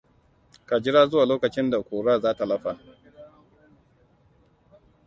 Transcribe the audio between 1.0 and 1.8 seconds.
zuwa lokacin